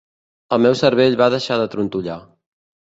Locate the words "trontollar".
1.77-2.21